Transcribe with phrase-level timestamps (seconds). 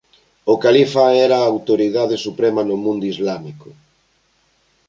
[0.53, 3.69] O califa era a autoridade suprema do mundo islámico.